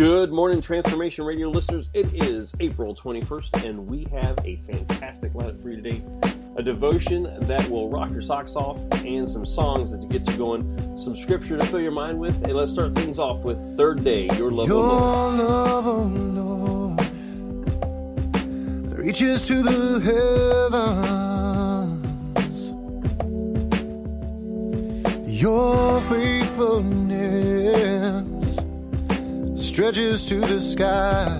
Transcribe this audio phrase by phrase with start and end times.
[0.00, 1.90] Good morning, Transformation Radio listeners.
[1.92, 6.02] It is April 21st, and we have a fantastic lineup for you today.
[6.56, 10.38] A devotion that will rock your socks off, and some songs that to get you
[10.38, 10.62] going,
[10.98, 12.42] some scripture to fill your mind with.
[12.44, 15.38] And let's start things off with Third Day, Your Love, Your Lord.
[15.38, 16.04] love, oh
[16.94, 16.98] Lord,
[18.98, 20.00] reaches to the
[25.20, 25.28] heavens.
[25.28, 27.99] Your faithfulness
[29.70, 31.38] stretches to the skies.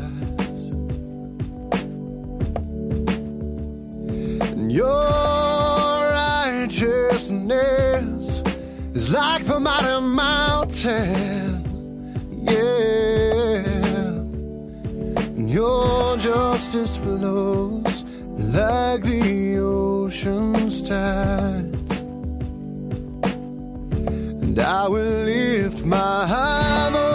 [4.53, 8.43] And your righteousness
[8.95, 11.65] is like the mighty mountain.
[12.31, 13.65] Yeah.
[15.35, 18.05] And your justice flows
[18.39, 21.99] like the ocean's tides.
[24.45, 27.10] And I will lift my voice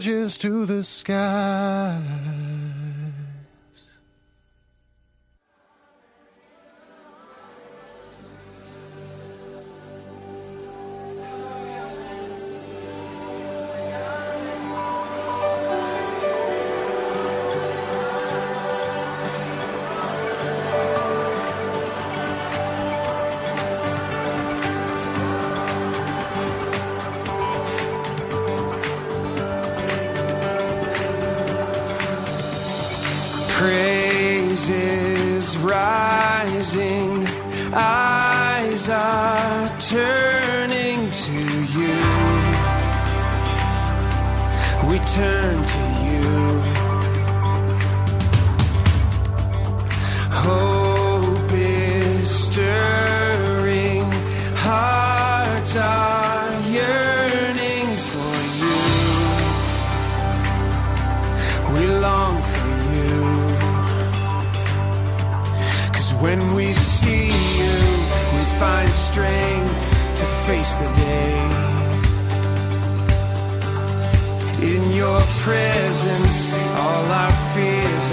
[0.00, 2.23] Stretches to the sky.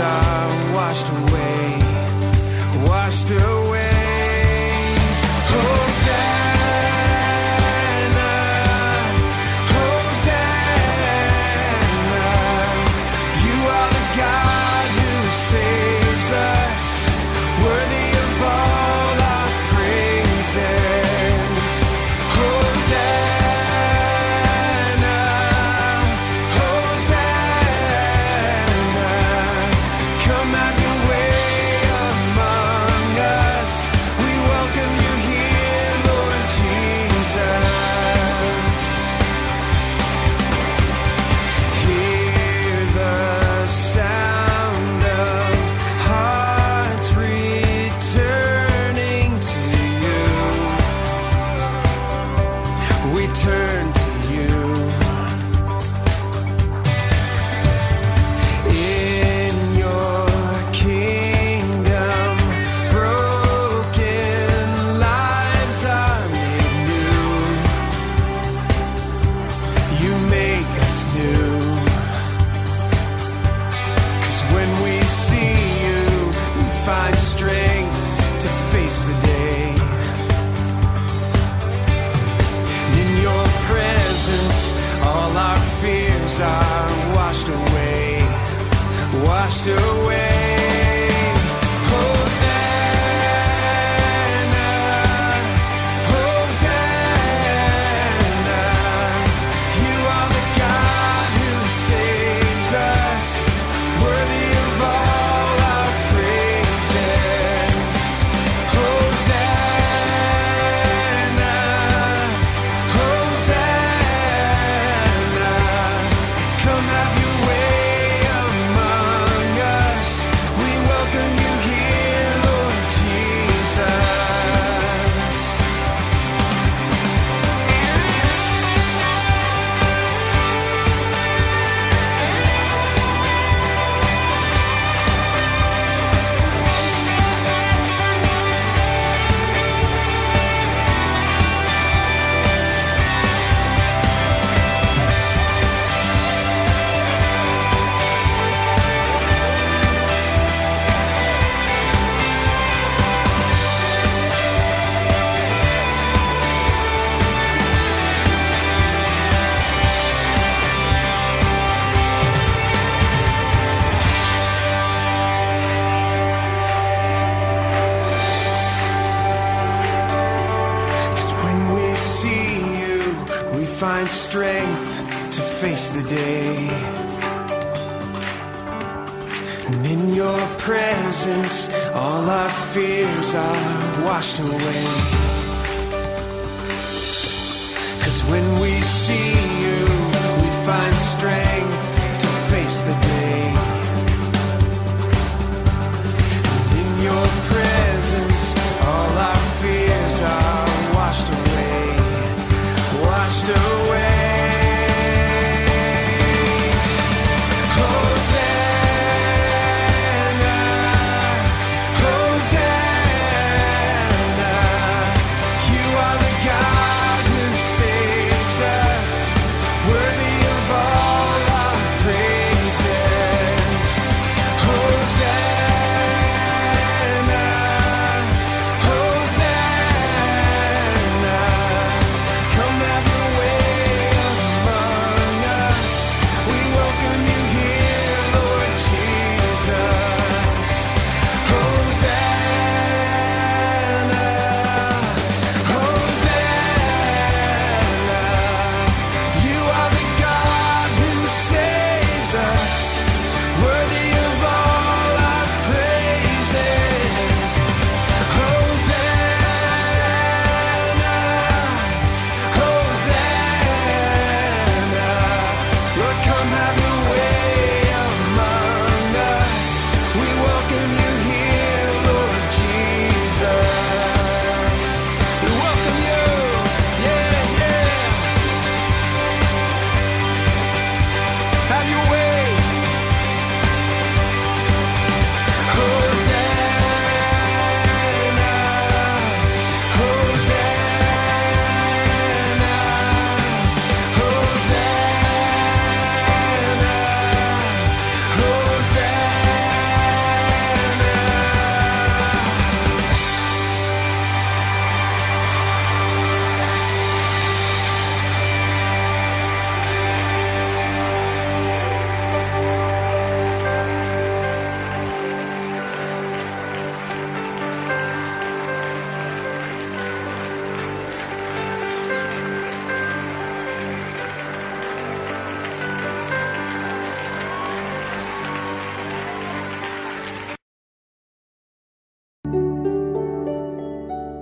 [0.01, 0.73] time.
[0.73, 1.00] Wash
[71.15, 71.81] knew.
[74.53, 75.55] When we see
[75.85, 76.03] you,
[76.57, 77.97] we find strength
[78.43, 79.73] to face the day.
[83.01, 84.59] In your presence,
[85.05, 88.19] all our fears are washed away,
[89.25, 90.00] washed away.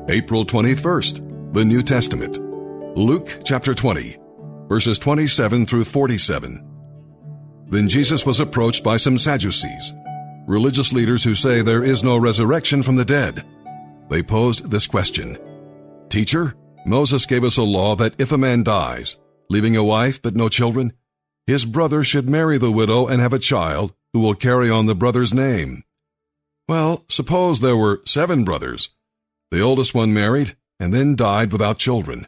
[0.10, 2.40] April 21st, the New Testament.
[2.98, 4.18] Luke chapter 20,
[4.68, 6.66] verses 27 through 47.
[7.68, 9.94] Then Jesus was approached by some Sadducees,
[10.48, 13.46] religious leaders who say there is no resurrection from the dead.
[14.10, 15.38] They posed this question
[16.10, 16.56] Teacher,
[16.88, 19.16] Moses gave us a law that if a man dies,
[19.48, 20.94] leaving a wife but no children,
[21.46, 24.96] his brother should marry the widow and have a child who will carry on the
[24.96, 25.84] brother's name.
[26.68, 28.90] Well, suppose there were seven brothers.
[29.52, 32.28] The oldest one married and then died without children.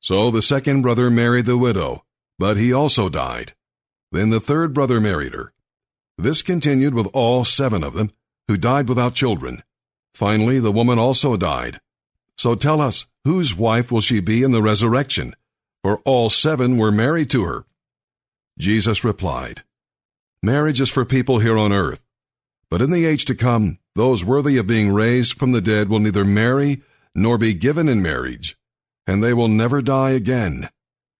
[0.00, 2.04] So the second brother married the widow,
[2.38, 3.54] but he also died.
[4.12, 5.52] Then the third brother married her.
[6.16, 8.10] This continued with all seven of them,
[8.46, 9.62] who died without children.
[10.14, 11.80] Finally, the woman also died.
[12.36, 15.34] So tell us, whose wife will she be in the resurrection?
[15.82, 17.64] For all seven were married to her.
[18.58, 19.62] Jesus replied,
[20.42, 22.03] Marriage is for people here on earth.
[22.70, 26.00] But in the age to come, those worthy of being raised from the dead will
[26.00, 26.82] neither marry
[27.14, 28.56] nor be given in marriage
[29.06, 30.70] and they will never die again.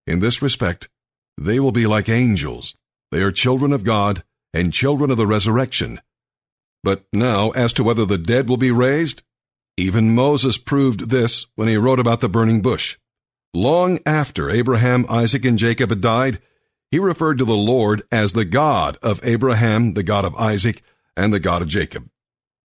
[0.06, 0.88] In this respect,
[1.38, 2.74] they will be like angels.
[3.10, 6.00] They are children of God and children of the resurrection.
[6.82, 9.22] But now, as to whether the dead will be raised,
[9.76, 12.98] even Moses proved this when he wrote about the burning bush.
[13.52, 16.40] Long after Abraham, Isaac, and Jacob had died,
[16.90, 20.82] he referred to the Lord as the God of Abraham, the God of Isaac,
[21.16, 22.08] and the God of Jacob.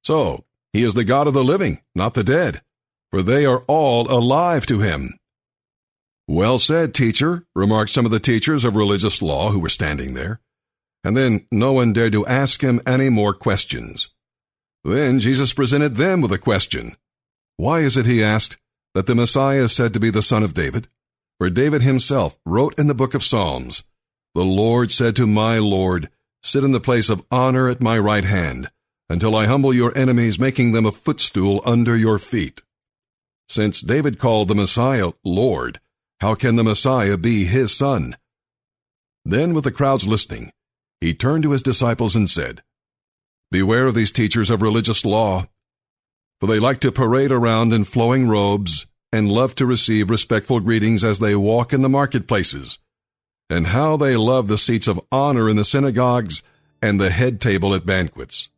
[0.04, 2.62] So, he is the God of the living, not the dead
[3.12, 5.18] for they are all alive to him.
[6.28, 10.42] Well said, teacher, remarked some of the teachers of religious law who were standing there.
[11.04, 14.10] And then no one dared to ask him any more questions.
[14.84, 16.96] Then Jesus presented them with a question.
[17.58, 18.58] Why is it, he asked,
[18.94, 20.88] that the Messiah is said to be the son of David?
[21.40, 23.84] For David himself wrote in the book of Psalms,
[24.36, 26.10] The Lord said to my Lord,
[26.42, 28.70] Sit in the place of honor at my right hand,
[29.10, 32.62] until I humble your enemies, making them a footstool under your feet.
[33.50, 35.80] Since David called the Messiah Lord,
[36.22, 38.16] how can the Messiah be his son?
[39.26, 40.52] Then, with the crowds listening,
[41.02, 42.62] he turned to his disciples and said,
[43.52, 45.48] Beware of these teachers of religious law,
[46.40, 51.04] for they like to parade around in flowing robes and love to receive respectful greetings
[51.04, 52.80] as they walk in the marketplaces,
[53.50, 56.44] and how they love the seats of honor in the synagogues
[56.82, 58.50] and the head table at banquets.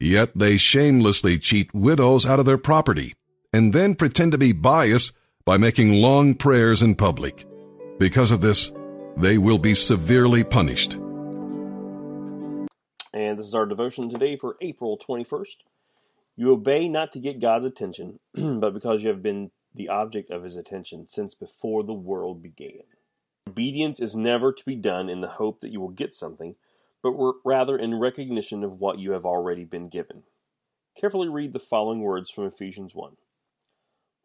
[0.00, 3.14] Yet they shamelessly cheat widows out of their property
[3.52, 5.12] and then pretend to be biased
[5.44, 7.46] by making long prayers in public.
[7.98, 8.72] Because of this,
[9.16, 10.94] they will be severely punished.
[13.12, 15.56] And this is our devotion today for April 21st.
[16.36, 20.42] You obey not to get God's attention, but because you have been the object of
[20.42, 22.82] his attention since before the world began.
[23.46, 26.56] Obedience is never to be done in the hope that you will get something,
[27.02, 27.12] but
[27.44, 30.22] rather in recognition of what you have already been given.
[30.98, 33.16] Carefully read the following words from Ephesians 1.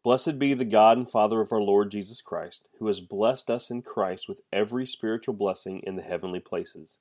[0.02, 3.70] Blessed be the God and Father of our Lord Jesus Christ, who has blessed us
[3.70, 6.96] in Christ with every spiritual blessing in the heavenly places,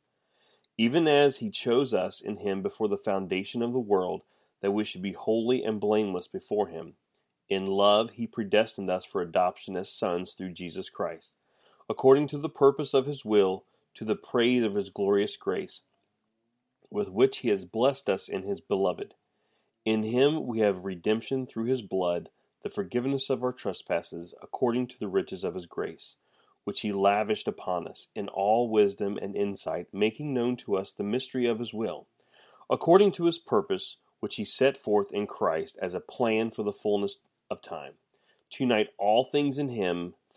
[0.78, 4.24] even as he chose us in him before the foundation of the world,
[4.62, 6.96] that we should be holy and blameless before him.
[7.48, 11.32] In love he predestined us for adoption as sons through Jesus Christ,
[11.90, 13.66] according to the purpose of his will,
[13.96, 15.82] to the praise of his glorious grace,
[16.92, 19.14] with which he has blessed us in his beloved.
[19.86, 22.30] In him we have redemption through his blood
[22.62, 26.16] the forgiveness of our trespasses according to the riches of his grace,
[26.64, 31.04] which he lavished upon us in all wisdom and insight, making known to us the
[31.04, 32.08] mystery of his will,
[32.70, 36.74] according to his purpose, which he set forth in Christ as a plan for the
[36.74, 37.20] fullness
[37.50, 37.94] of time,
[38.52, 40.14] to unite all things in him,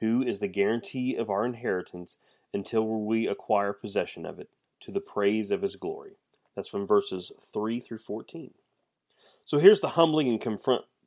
[0.00, 2.16] who is the guarantee of our inheritance
[2.52, 4.50] until we acquire possession of it,
[4.80, 6.12] to the praise of his glory.
[6.54, 8.52] That's from verses 3 through 14.
[9.44, 10.60] So here's the humbling and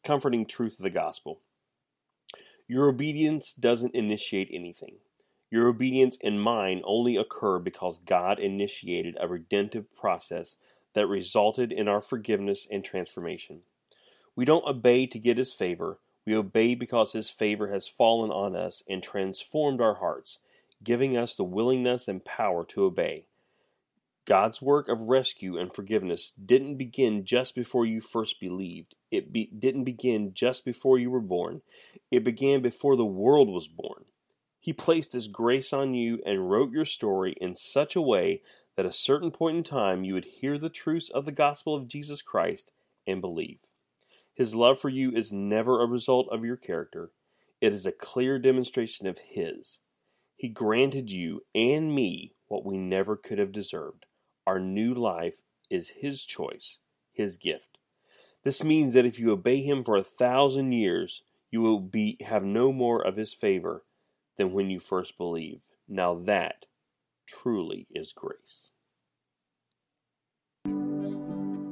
[0.03, 1.41] comforting truth of the gospel.
[2.67, 4.95] Your obedience doesn't initiate anything.
[5.49, 10.57] Your obedience and mine only occur because God initiated a redemptive process
[10.93, 13.61] that resulted in our forgiveness and transformation.
[14.35, 18.55] We don't obey to get His favor, we obey because His favor has fallen on
[18.55, 20.37] us and transformed our hearts,
[20.83, 23.25] giving us the willingness and power to obey.
[24.25, 28.93] God's work of rescue and forgiveness didn't begin just before you first believed.
[29.09, 31.63] It be, didn't begin just before you were born.
[32.11, 34.05] It began before the world was born.
[34.59, 38.43] He placed His grace on you and wrote your story in such a way
[38.75, 41.73] that at a certain point in time you would hear the truths of the gospel
[41.73, 42.71] of Jesus Christ
[43.07, 43.57] and believe.
[44.39, 47.11] His love for you is never a result of your character,
[47.59, 49.79] it is a clear demonstration of His.
[50.37, 54.05] He granted you and me what we never could have deserved.
[54.47, 56.77] Our new life is His choice,
[57.11, 57.79] His gift.
[58.45, 62.45] This means that if you obey Him for a thousand years, you will be have
[62.45, 63.83] no more of His favor
[64.37, 65.63] than when you first believed.
[65.85, 66.65] Now that
[67.27, 68.71] truly is grace.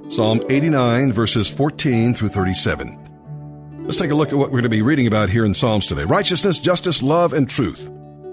[0.09, 3.77] Psalm 89, verses 14 through 37.
[3.79, 5.85] Let's take a look at what we're going to be reading about here in Psalms
[5.85, 6.05] today.
[6.05, 7.91] Righteousness, justice, love, and truth.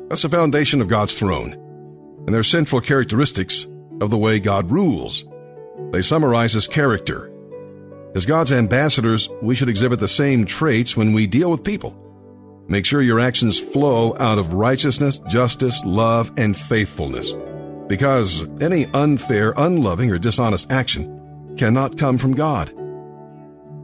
[0.08, 1.52] That's the foundation of God's throne.
[2.24, 3.66] And they're central characteristics
[4.00, 5.24] of the way God rules.
[5.90, 7.32] They summarize his character.
[8.14, 12.00] As God's ambassadors, we should exhibit the same traits when we deal with people.
[12.68, 17.34] Make sure your actions flow out of righteousness, justice, love, and faithfulness.
[17.88, 21.13] Because any unfair, unloving, or dishonest action
[21.56, 22.72] cannot come from God.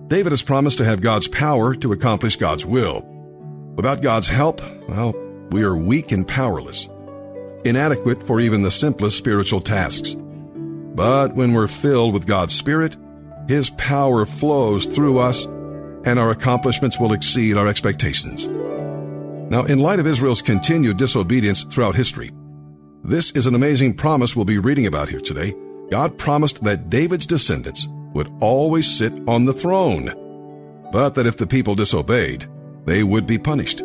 [0.08, 3.02] David has promised to have God's power to accomplish God's will.
[3.76, 5.14] Without God's help, well,
[5.50, 6.88] we are weak and powerless,
[7.64, 10.16] inadequate for even the simplest spiritual tasks.
[10.94, 12.96] But when we're filled with God's Spirit,
[13.48, 15.44] His power flows through us,
[16.04, 18.48] and our accomplishments will exceed our expectations.
[18.48, 22.32] Now, in light of Israel's continued disobedience throughout history,
[23.04, 25.54] this is an amazing promise we'll be reading about here today.
[25.90, 30.12] God promised that David's descendants would always sit on the throne,
[30.92, 32.48] but that if the people disobeyed,
[32.84, 33.82] they would be punished.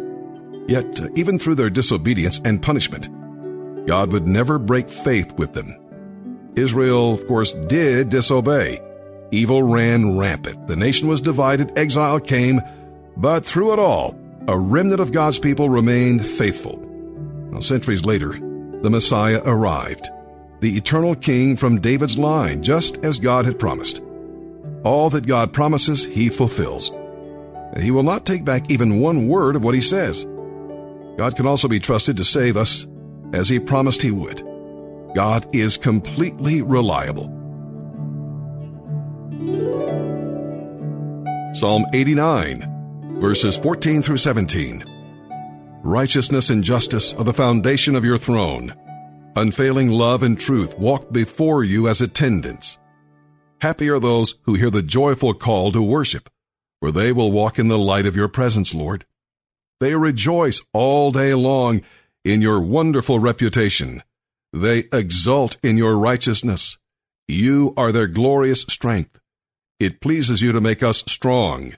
[0.67, 3.09] Yet, uh, even through their disobedience and punishment,
[3.87, 5.75] God would never break faith with them.
[6.55, 8.81] Israel, of course, did disobey.
[9.31, 10.67] Evil ran rampant.
[10.67, 12.61] The nation was divided, exile came,
[13.17, 16.79] but through it all, a remnant of God's people remained faithful.
[17.51, 18.33] Now, centuries later,
[18.81, 20.09] the Messiah arrived,
[20.59, 24.01] the eternal king from David's line, just as God had promised.
[24.83, 26.89] All that God promises, he fulfills.
[27.73, 30.25] And he will not take back even one word of what he says.
[31.17, 32.85] God can also be trusted to save us
[33.33, 34.43] as he promised he would.
[35.15, 37.31] God is completely reliable.
[41.53, 42.75] Psalm 89
[43.19, 44.83] verses 14 through 17.
[45.83, 48.75] Righteousness and justice are the foundation of your throne.
[49.37, 52.77] Unfailing love and truth walk before you as attendants.
[53.59, 56.29] Happy are those who hear the joyful call to worship,
[56.79, 59.05] for they will walk in the light of your presence, Lord.
[59.81, 61.81] They rejoice all day long
[62.23, 64.03] in your wonderful reputation.
[64.53, 66.77] They exult in your righteousness.
[67.27, 69.19] You are their glorious strength.
[69.81, 71.73] It pleases you to make us strong.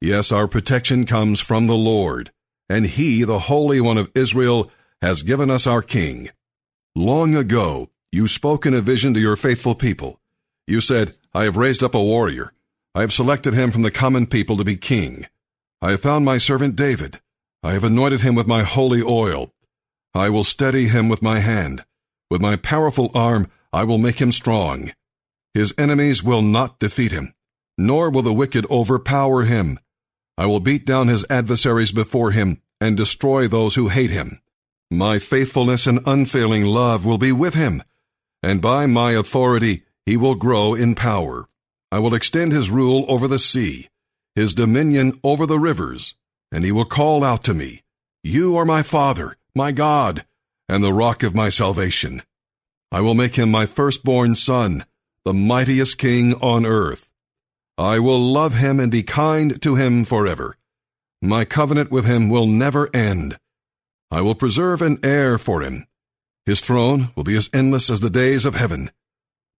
[0.00, 2.30] Yes, our protection comes from the Lord,
[2.68, 6.30] and He, the Holy One of Israel, has given us our King.
[6.94, 10.20] Long ago, you spoke in a vision to your faithful people.
[10.66, 12.52] You said, I have raised up a warrior.
[12.94, 15.26] I have selected him from the common people to be king.
[15.80, 17.20] I have found my servant David.
[17.62, 19.54] I have anointed him with my holy oil.
[20.14, 21.86] I will steady him with my hand.
[22.30, 24.92] With my powerful arm, I will make him strong.
[25.54, 27.32] His enemies will not defeat him,
[27.78, 29.78] nor will the wicked overpower him.
[30.36, 34.41] I will beat down his adversaries before him and destroy those who hate him.
[34.92, 37.82] My faithfulness and unfailing love will be with him,
[38.42, 41.48] and by my authority he will grow in power.
[41.90, 43.88] I will extend his rule over the sea,
[44.34, 46.14] his dominion over the rivers,
[46.52, 47.80] and he will call out to me,
[48.22, 50.26] You are my Father, my God,
[50.68, 52.22] and the rock of my salvation.
[52.90, 54.84] I will make him my firstborn son,
[55.24, 57.10] the mightiest king on earth.
[57.78, 60.58] I will love him and be kind to him forever.
[61.22, 63.38] My covenant with him will never end.
[64.12, 65.86] I will preserve an heir for him.
[66.44, 68.90] His throne will be as endless as the days of heaven.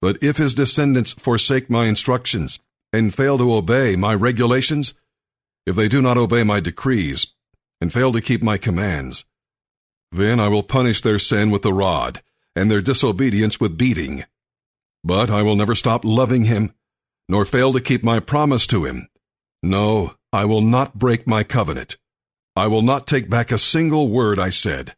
[0.02, 2.58] But if his descendants forsake my instructions
[2.92, 4.92] and fail to obey my regulations,
[5.66, 7.28] if they do not obey my decrees
[7.80, 9.24] and fail to keep my commands,
[10.10, 12.22] then I will punish their sin with the rod
[12.54, 14.26] and their disobedience with beating.
[15.02, 16.74] But I will never stop loving him
[17.26, 19.08] nor fail to keep my promise to him.
[19.62, 21.96] No, I will not break my covenant.
[22.54, 24.94] I will not take back a single word I said.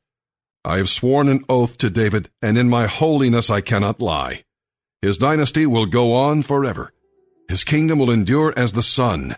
[0.65, 4.43] I have sworn an oath to David, and in my holiness I cannot lie.
[5.03, 6.93] His dynasty will go on forever.
[7.49, 9.37] His kingdom will endure as the sun.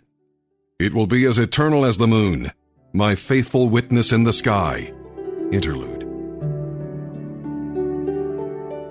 [0.79, 2.53] It will be as eternal as the moon,
[2.93, 4.95] my faithful witness in the sky.
[5.53, 6.05] Interlude.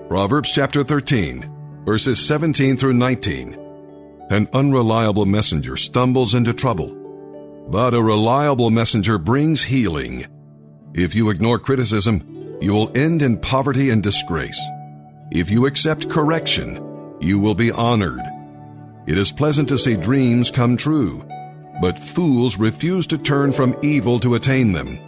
[0.08, 3.54] Proverbs chapter 13, verses 17 through 19.
[4.30, 7.05] An unreliable messenger stumbles into trouble,
[7.68, 10.26] but a reliable messenger brings healing.
[10.94, 14.60] If you ignore criticism, you will end in poverty and disgrace.
[15.30, 18.22] If you accept correction, you will be honored.
[19.06, 21.26] It is pleasant to see dreams come true,
[21.80, 24.98] but fools refuse to turn from evil to attain them.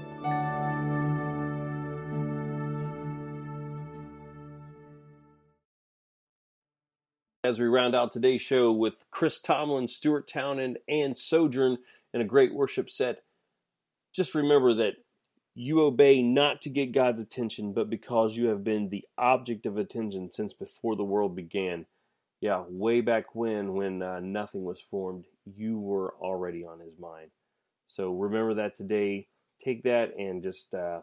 [7.44, 11.78] As we round out today's show with Chris Tomlin, Stuart Townend, and Sojourn
[12.14, 13.22] in a great worship set,
[14.14, 14.94] just remember that
[15.54, 19.76] you obey not to get God's attention, but because you have been the object of
[19.76, 21.86] attention since before the world began.
[22.40, 27.30] Yeah, way back when, when uh, nothing was formed, you were already on His mind.
[27.88, 29.26] So remember that today.
[29.64, 31.00] Take that and just uh,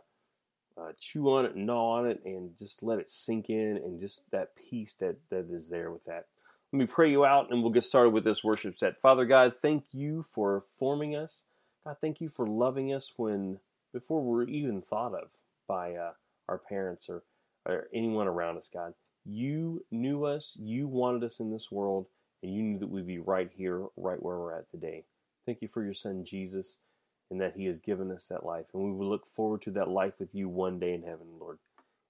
[0.77, 4.21] uh, chew on it, gnaw on it, and just let it sink in, and just
[4.31, 6.27] that peace that that is there with that.
[6.75, 8.99] Let me pray you out, and we'll get started with this worship set.
[8.99, 11.43] Father God, thank you for forming us.
[11.85, 13.59] God, thank you for loving us when
[13.93, 15.29] before we are even thought of
[15.69, 16.11] by uh,
[16.49, 17.23] our parents or,
[17.65, 18.93] or anyone around us, God.
[19.23, 22.07] You knew us, you wanted us in this world,
[22.43, 25.05] and you knew that we'd be right here, right where we're at today.
[25.45, 26.75] Thank you for your son Jesus
[27.31, 28.65] and that he has given us that life.
[28.73, 31.57] And we will look forward to that life with you one day in heaven, Lord.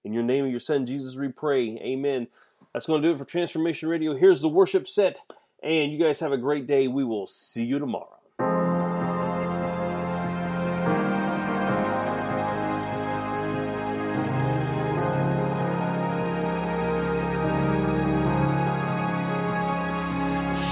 [0.04, 1.78] In your name of your son Jesus, we pray.
[1.78, 2.30] Amen.
[2.76, 4.18] That's going to do it for Transformation Radio.
[4.18, 5.22] Here's the worship set,
[5.64, 6.90] and you guys have a great day.
[6.90, 8.20] We will see you tomorrow.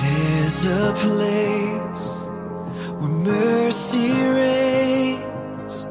[0.02, 2.08] There's a place
[3.00, 5.84] where mercy reigns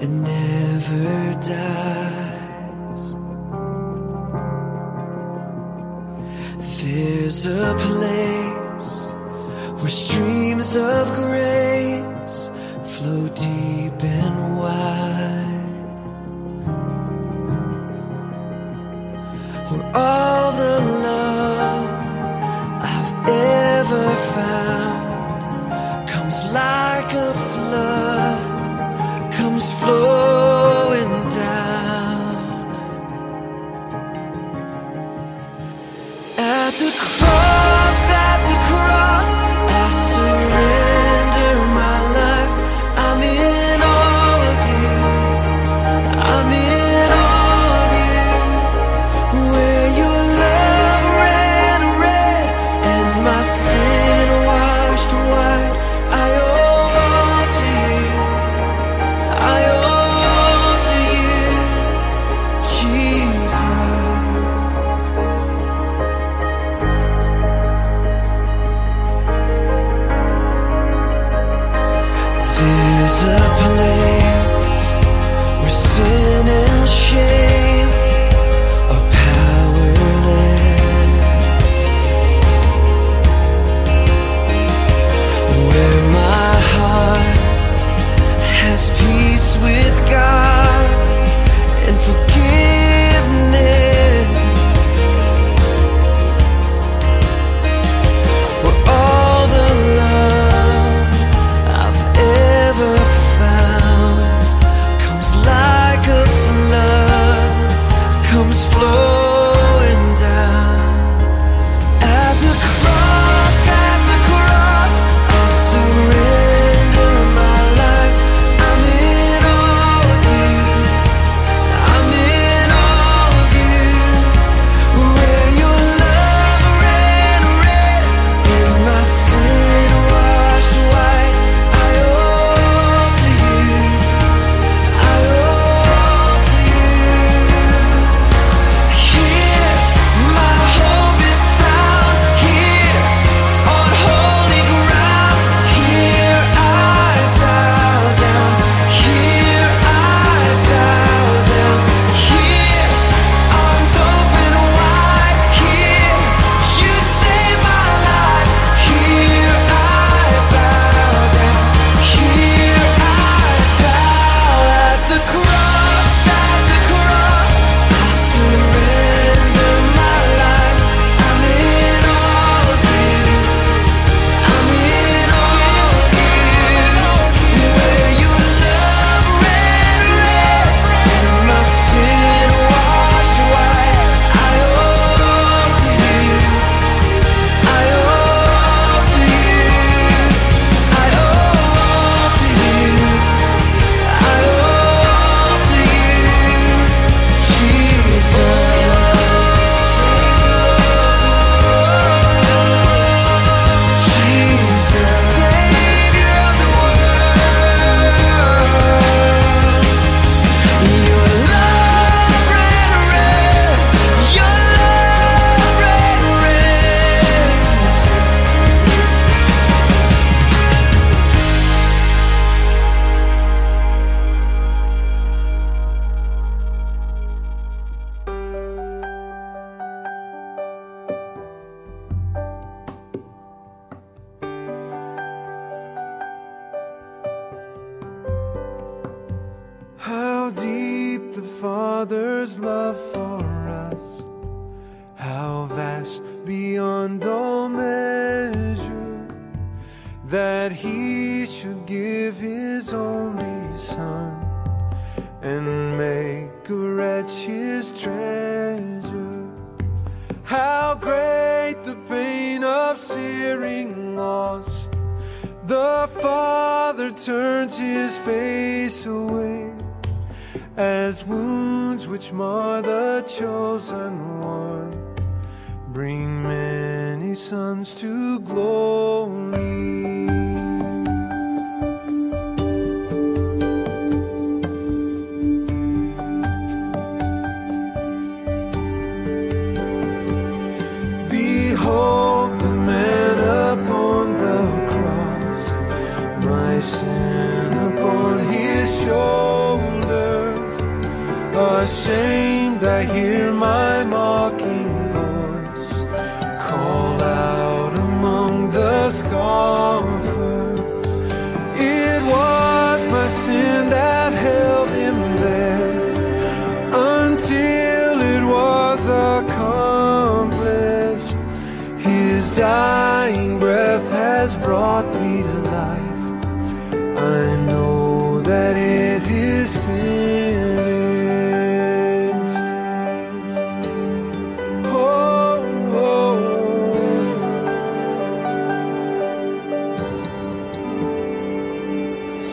[0.00, 1.87] and never dies.
[7.28, 9.06] There's a place
[9.82, 12.50] where streams of grace
[12.84, 15.98] flow deep and wide.
[19.68, 21.88] Where all the love
[22.94, 30.37] I've ever found comes like a flood, comes flowing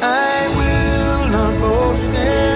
[0.02, 2.55] I will not boast in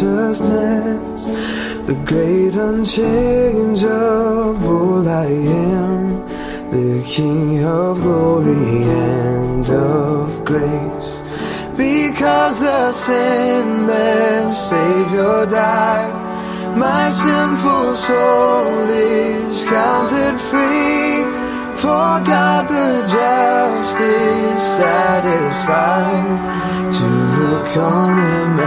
[0.00, 1.26] righteousness,
[1.86, 6.20] the great unchangeable I am,
[6.70, 11.22] the King of glory and of grace.
[11.76, 16.12] Because the sinless Savior died,
[16.76, 21.24] my sinful soul is counted free.
[21.80, 26.40] For God the just is satisfied
[26.92, 27.04] to
[27.40, 28.60] look on Him